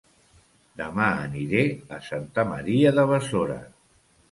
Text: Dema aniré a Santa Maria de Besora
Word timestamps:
Dema 0.81 1.09
aniré 1.25 1.67
a 1.99 2.01
Santa 2.09 2.47
Maria 2.55 2.97
de 2.99 3.07
Besora 3.15 3.63